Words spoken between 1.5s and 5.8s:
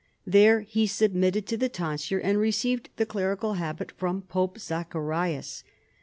the tonsui'e and received the clerical habit from Po})e Zacharias.